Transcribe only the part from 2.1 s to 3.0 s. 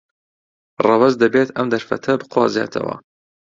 بقۆزێتەوە.